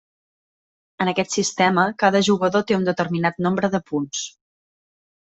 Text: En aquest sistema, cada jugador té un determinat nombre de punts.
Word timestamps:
En 1.03 1.11
aquest 1.11 1.35
sistema, 1.37 1.83
cada 2.03 2.21
jugador 2.29 2.63
té 2.71 2.79
un 2.79 2.87
determinat 2.87 3.39
nombre 3.49 3.71
de 3.77 3.83
punts. 3.93 4.23